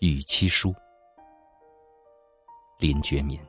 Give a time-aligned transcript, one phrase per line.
[0.00, 0.74] 与妻书，
[2.78, 3.40] 林觉民。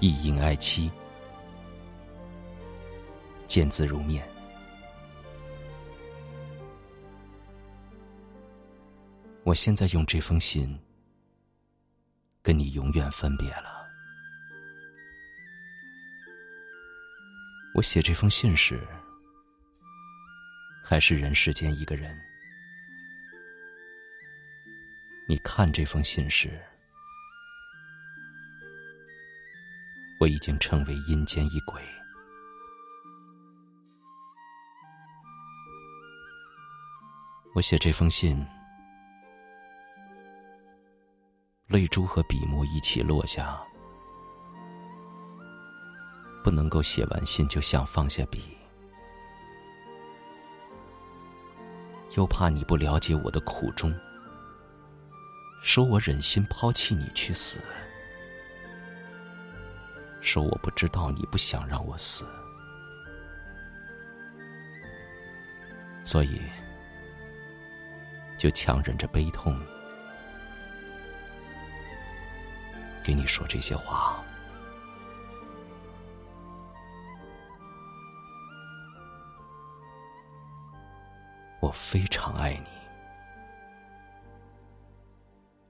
[0.00, 0.90] 一应爱妻，
[3.46, 4.24] 见字如面。
[9.42, 10.78] 我现在用这封信，
[12.40, 13.73] 跟你永远分别了。
[17.74, 18.80] 我写这封信时，
[20.84, 22.14] 还是人世间一个人；
[25.26, 26.62] 你看这封信时，
[30.20, 31.82] 我已经成为阴间一鬼。
[37.56, 38.46] 我写这封信。
[41.66, 43.60] 泪珠和笔墨一起落下，
[46.44, 48.54] 不能够写完信就想放下笔，
[52.18, 53.98] 又怕你不了解我的苦衷，
[55.62, 57.58] 说我忍心抛弃你去死，
[60.20, 62.26] 说我不知道你不想让我死，
[66.04, 66.42] 所以
[68.36, 69.58] 就强忍着悲痛。
[73.02, 74.22] 给你说这些话，
[81.64, 82.68] 我非常爱你，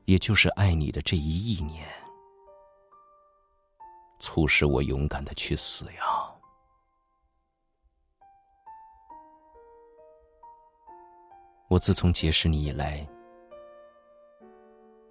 [0.07, 1.89] 也就是爱你的这一亿年，
[4.19, 6.03] 促使我勇敢的去死呀！
[11.69, 13.07] 我自从结识你以来。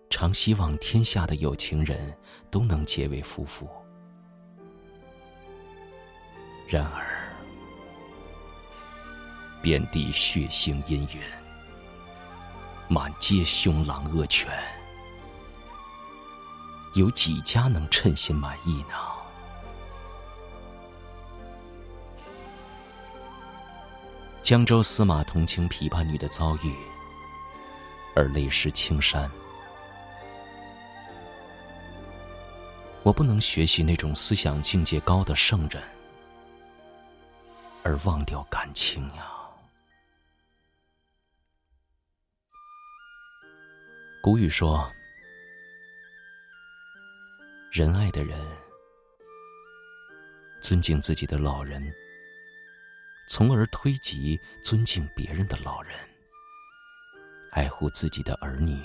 [0.09, 2.13] 常希望天下的有情人
[2.51, 3.69] 都能结为夫妇，
[6.67, 7.12] 然而
[9.63, 11.21] 遍地血腥阴云，
[12.89, 14.51] 满街凶狼恶犬，
[16.95, 18.95] 有几家能称心满意呢？
[24.41, 26.75] 江州司马同情琵琶女的遭遇，
[28.17, 29.31] 而泪湿青衫。
[33.01, 35.81] 我不能学习那种思想境界高的圣人，
[37.81, 39.27] 而忘掉感情呀。
[44.23, 44.89] 古语说
[47.69, 48.39] ：“仁爱的人
[50.61, 51.93] 尊敬自己的老人，
[53.27, 55.99] 从而推及尊敬别人的老人；
[57.51, 58.81] 爱护自己的儿女，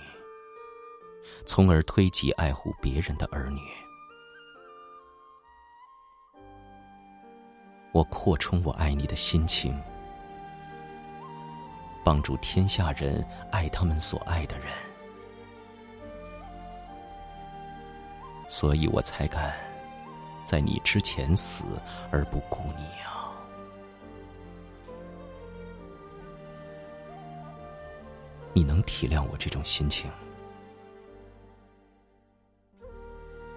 [1.46, 3.60] 从而推及爱护别人的儿女。”
[7.94, 9.80] 我扩充我爱你的心情，
[12.04, 14.66] 帮助天下人爱他们所爱的人，
[18.60, 19.54] 所以我才敢
[20.42, 21.64] 在你之前死
[22.10, 23.30] 而不顾你啊！
[28.52, 30.10] 你能体谅我这种心情？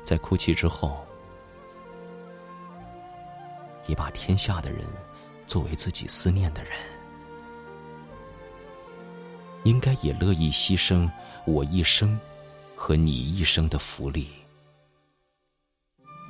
[0.04, 1.04] 在哭泣之后。
[3.88, 4.86] 也把天下的人
[5.48, 6.74] 作为自己思念的人，
[9.64, 11.10] 应该也乐意牺牲
[11.48, 12.18] 我一生
[12.76, 14.30] 和你一生的福利，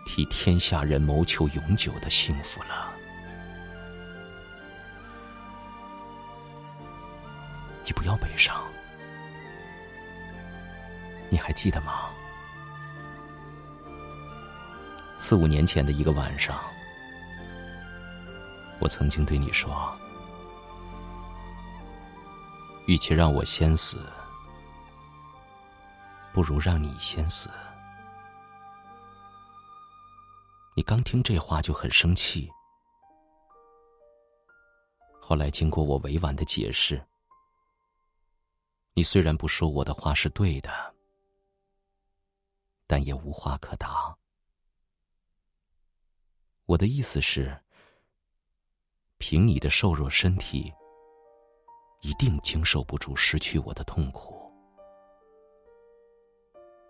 [0.05, 2.91] 替天下人谋求永久的幸福了。
[7.85, 8.63] 你不要悲伤，
[11.29, 12.09] 你还记得吗？
[15.17, 16.59] 四五年前的一个晚上。
[18.79, 19.95] 我曾经对你说
[22.87, 24.03] ：“与其让我先死，
[26.33, 27.49] 不如让你先死。”
[30.75, 32.49] 你刚听这话就很生气。
[35.19, 37.01] 后来经过我委婉的解释，
[38.93, 40.69] 你虽然不说我的话是对的，
[42.87, 44.15] 但也无话可答。
[46.65, 47.57] 我的意思是。
[49.23, 50.73] 凭你的瘦弱身体，
[52.01, 54.51] 一定经受不住失去我的痛苦。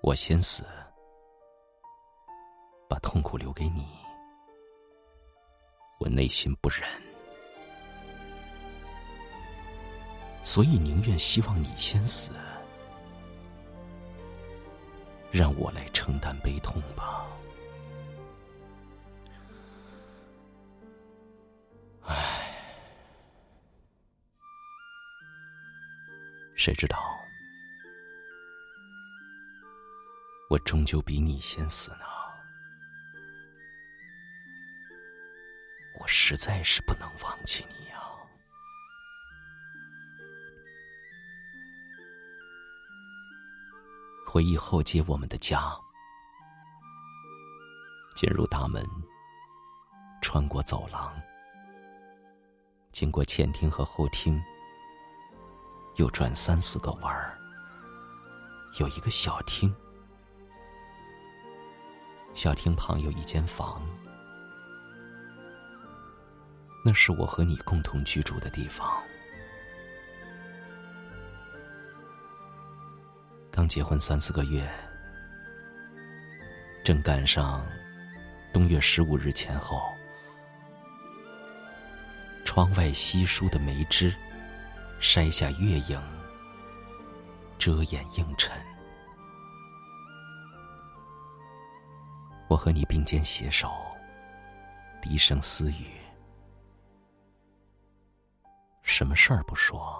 [0.01, 0.63] 我先死，
[2.91, 3.87] 把痛苦留给你
[5.97, 6.81] 我内心不忍。
[10.43, 12.31] 所以宁愿希望你先死
[15.31, 17.25] 让我来承担悲痛吧。
[22.01, 22.51] 唉
[26.57, 26.97] 谁知道
[30.49, 32.10] 我终究比你先死呢？
[36.31, 38.01] 实在是不能忘记你呀。
[44.25, 45.77] 回忆后街我们的家，
[48.15, 48.81] 进入大门，
[50.21, 51.21] 穿过走廊，
[52.93, 54.41] 经过前厅和后厅，
[55.97, 57.37] 又转三四个弯儿，
[58.79, 59.75] 有一个小厅，
[62.33, 63.85] 小厅旁有一间房。
[66.83, 68.91] 那是我和你共同居住的地方。
[73.51, 74.67] 刚结婚三四个月，
[76.83, 77.63] 正赶上
[78.51, 79.79] 冬月十五日前后，
[82.43, 84.11] 窗外稀疏的梅枝
[84.99, 86.01] 筛下月影，
[87.59, 88.59] 遮掩映衬。
[92.47, 93.71] 我和你并肩携手，
[95.01, 96.00] 低声私语。
[98.81, 99.99] 什么事儿不说？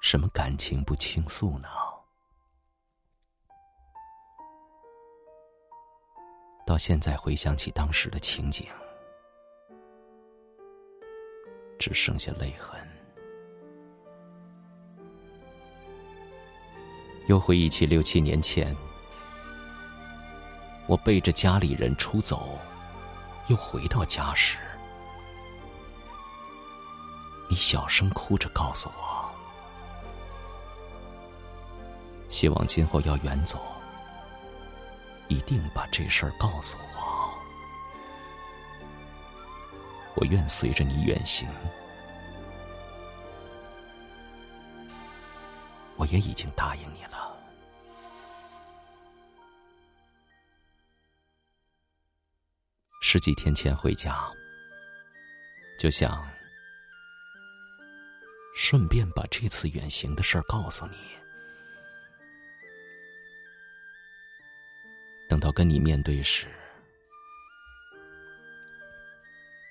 [0.00, 1.68] 什么感情不倾诉呢？
[6.66, 8.66] 到现在回想起当时的情景，
[11.78, 12.80] 只剩下泪痕。
[17.28, 18.76] 又回忆起六七年前，
[20.86, 22.58] 我背着家里人出走，
[23.48, 24.58] 又回到家时。
[27.52, 29.30] 你小声哭着告诉我，
[32.30, 33.60] 希望今后要远走，
[35.28, 37.34] 一定把这事儿告诉我。
[40.14, 41.46] 我愿随着你远行，
[45.96, 47.36] 我也已经答应你了。
[53.02, 54.26] 十几天前回家，
[55.78, 56.26] 就想。
[58.54, 60.96] 顺便把这次远行的事儿告诉你。
[65.28, 66.46] 等到跟你面对时，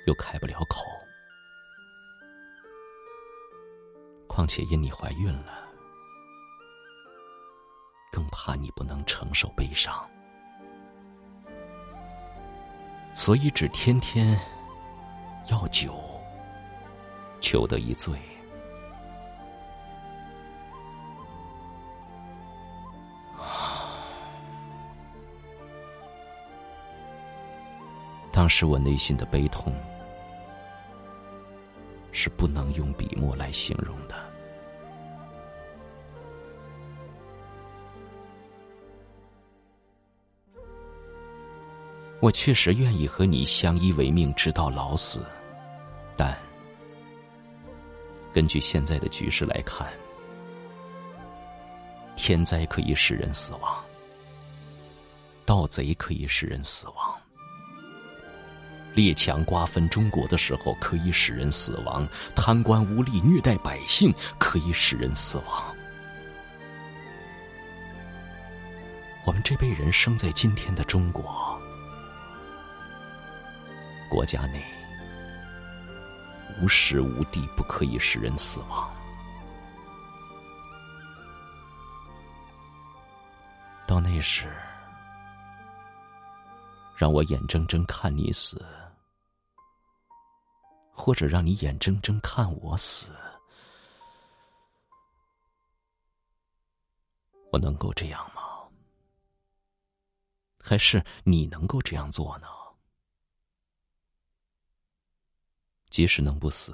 [0.08, 0.86] 又开不了口。
[4.28, 5.70] 况且因你怀孕了，
[8.12, 10.10] 更怕你不能承受悲伤，
[13.14, 14.40] 所以只天天
[15.52, 15.94] 要酒，
[17.40, 18.20] 求得一醉。
[28.42, 29.72] 当时我内心的悲痛，
[32.12, 34.16] 是不能用笔墨来形容的。
[42.20, 45.24] 我确实愿意和你相依为命，直到老死，
[46.18, 46.36] 但
[48.34, 49.88] 根据现在的局势来看，
[52.16, 53.80] 天灾可以使人死亡，
[55.46, 57.11] 盗贼可以使人死亡。
[58.94, 62.06] 列强瓜分中国的时候，可以使人死亡；
[62.36, 65.64] 贪官污吏虐待百姓，可以使人死亡。
[69.26, 71.60] 我们这辈人生在今天的中国，
[74.10, 74.64] 国家内
[76.62, 78.90] 无时无地不可以使人死亡。
[83.88, 84.48] 到那时，
[87.02, 88.64] 让我眼睁睁看你死。
[90.94, 93.08] 或者让你眼睁睁看我死，
[97.52, 98.44] 我能够这样吗？
[100.60, 102.46] 还是你能够这样做呢？
[105.90, 106.72] 即使能不死，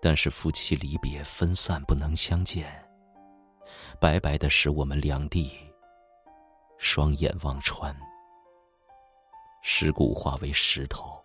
[0.00, 2.72] 但是夫妻离别分散不能相见，
[4.00, 5.52] 白白的使我们两地
[6.78, 7.94] 双眼望穿，
[9.66, 11.18] 尸骨化为石头。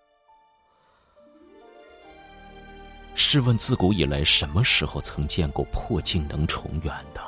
[3.14, 7.22] 试问，自古以来，什么时候曾见过破镜能重圆的？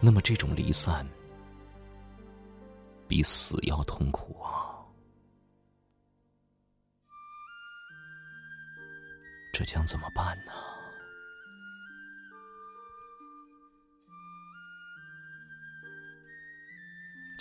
[0.00, 1.04] 那么，这种离散
[3.08, 4.84] 比死要痛苦啊！
[9.50, 10.52] 这将怎么办呢？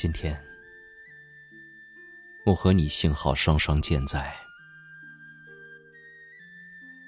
[0.01, 0.41] 今天。
[2.45, 4.33] 我和你幸好双双健在，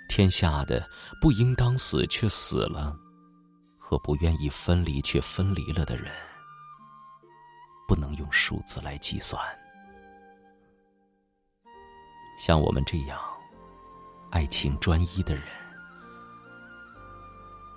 [0.10, 0.86] 天下的
[1.22, 2.94] 不应当死却死了，
[3.80, 6.12] 和不愿意分离却分离了的人，
[7.88, 9.42] 不能用数字来计算。
[12.38, 13.18] 像我们这样
[14.32, 15.46] 爱情专一的人，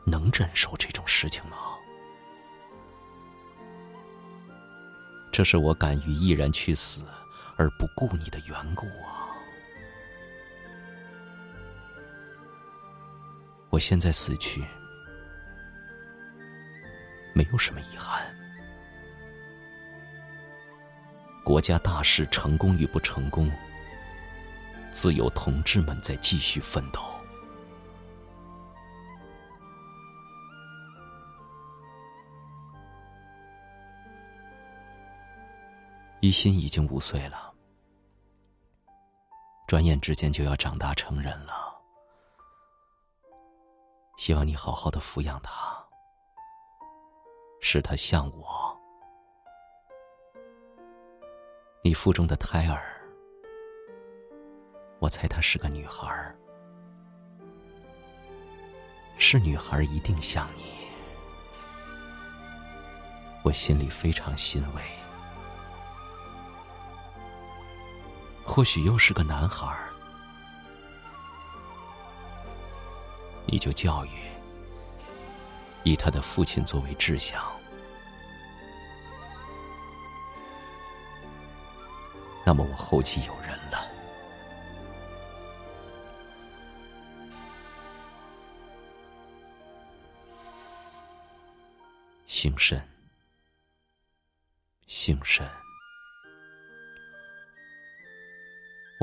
[0.05, 1.74] 能忍受这种事情吗？
[5.35, 7.03] 这是我敢于毅然去死
[7.57, 9.35] 而不顾你的缘故啊！
[13.69, 14.65] 我现在死去，
[17.33, 18.33] 没有什么遗憾。
[21.43, 23.51] 国家大事成功与不成功。
[24.93, 27.14] 自有同志们在继续奋斗。
[36.25, 37.53] 一心已经五岁了，
[39.67, 41.79] 转眼之间就要长大成人了。
[44.17, 45.87] 希望你好好的抚养他，
[47.61, 48.75] 使他像我，
[51.83, 52.99] 你腹中的胎儿。
[55.01, 56.35] 我猜她是个女孩，
[59.19, 60.89] 是女孩一定像你，
[63.43, 64.81] 我心里非常欣慰。
[68.55, 69.91] 或许又是个男孩儿，
[73.47, 74.11] 你就教育，
[75.83, 77.43] 以他的父亲作为志向，
[82.47, 83.85] 那么我后继有人了。
[92.29, 92.81] 姓甚，
[94.87, 95.45] 姓甚。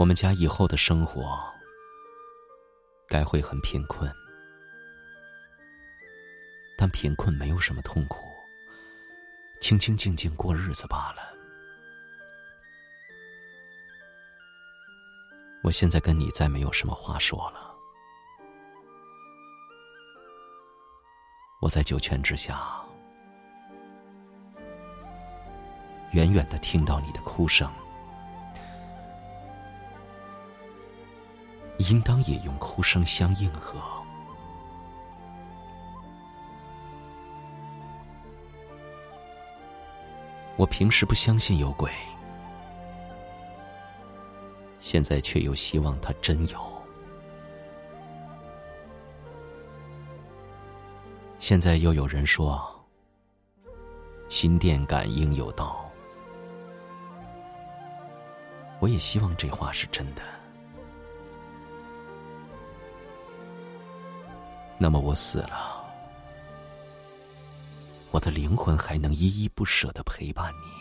[0.02, 1.40] 我们家以后的生活，
[3.08, 4.12] 该会很贫困，
[6.76, 8.26] 但贫困没有什么痛苦，
[9.60, 11.22] 清清静静过日子罢了。
[15.62, 17.72] 我现在跟你再没有什么话说了，
[21.62, 22.84] 我在九泉之下。
[26.14, 27.72] 远远的听到你的哭声，
[31.90, 33.80] 应当也用哭声相应和。
[40.58, 41.92] 我平时不相信有鬼，
[44.80, 46.60] 现在却又希望他真有。
[51.40, 52.62] 现在又有人说，
[54.30, 55.90] 心电感应有道。
[58.80, 60.41] 我也希望这话是真的。
[64.84, 65.80] 那么我死了，
[68.10, 70.72] 我的灵魂还能依依不舍的陪伴你。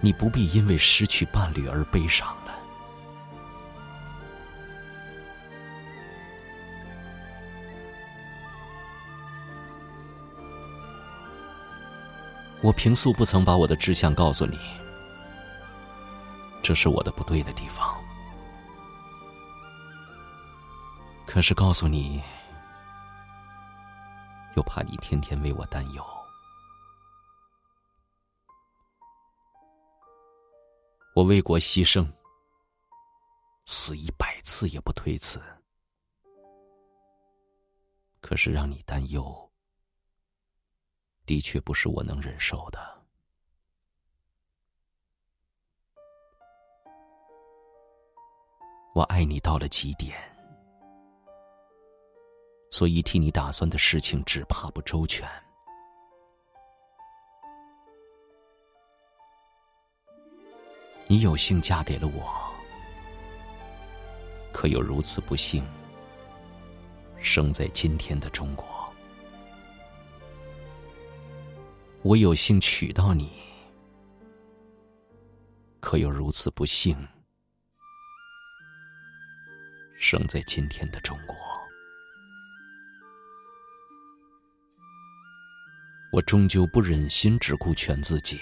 [0.00, 2.54] 你不必因为失去伴侣而悲伤了。
[12.60, 14.56] 我平素不曾把我的志向告诉你，
[16.62, 18.00] 这是我的不对的地方。
[21.32, 22.22] 可是告诉你，
[24.54, 26.04] 又怕你天天为我担忧。
[31.14, 32.06] 我为国牺牲，
[33.64, 35.42] 死一百次也不推辞。
[38.20, 39.50] 可是让你担忧。
[41.24, 43.02] 的确不是我能忍受的。
[48.94, 50.31] 我爱你到了极点，
[52.72, 55.28] 所以替你打算的事情只怕不周全。
[61.06, 62.50] 你有幸嫁给了我，
[64.54, 65.62] 可有如此不幸，
[67.18, 68.66] 生在今天的中国？
[72.00, 73.30] 我有幸娶到你，
[75.78, 76.96] 可又如此不幸，
[79.98, 81.36] 生在今天的中国。
[86.12, 88.38] 我终究不忍心只顾全自己，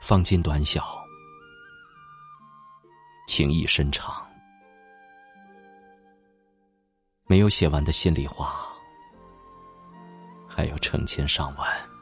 [0.00, 1.02] 方巾短小。
[3.26, 4.24] 情意深长，
[7.26, 8.72] 没有写完的心里话，
[10.48, 11.93] 还有成千上万。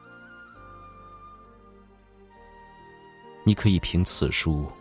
[3.43, 4.71] 你可以凭此书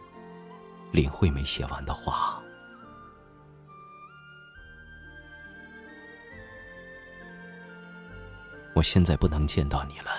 [0.92, 2.40] 领会没写完的话。
[8.74, 10.10] 我现在不能见到你了，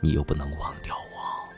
[0.00, 1.48] 你又不能忘掉我。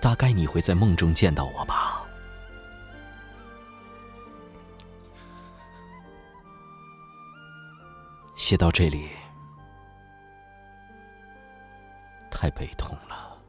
[0.00, 1.79] 大概你会在梦中见到我吧。
[8.50, 9.08] 写到这里，
[12.32, 13.40] 太悲痛了。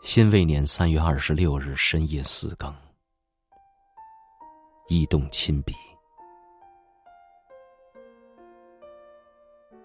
[0.00, 2.72] 辛未年三月二十六日深夜四更，
[4.86, 5.74] 异动亲笔。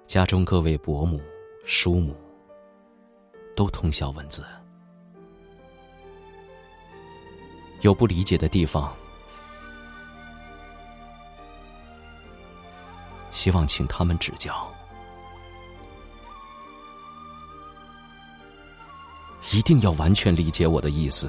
[0.06, 1.20] 家中各位伯母、
[1.66, 2.16] 叔母
[3.56, 4.46] 都通晓文字，
[7.82, 8.96] 有不理解的地方，
[13.42, 14.72] 希望请他们指教。
[19.52, 21.28] 一定要完全理解我的意思，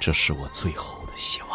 [0.00, 1.53] 这是我最后的希望。